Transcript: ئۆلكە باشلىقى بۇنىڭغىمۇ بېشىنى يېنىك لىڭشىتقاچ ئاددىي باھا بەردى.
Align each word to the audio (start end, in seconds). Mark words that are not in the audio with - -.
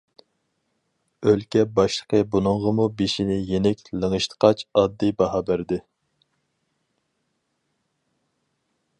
ئۆلكە 1.31 1.65
باشلىقى 1.79 2.21
بۇنىڭغىمۇ 2.35 2.87
بېشىنى 3.01 3.37
يېنىك 3.49 3.83
لىڭشىتقاچ 4.05 4.63
ئاددىي 4.81 5.13
باھا 5.19 5.43
بەردى. 5.51 5.81